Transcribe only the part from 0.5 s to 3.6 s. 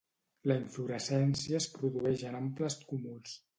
La inflorescència es produeix en amples cúmuls.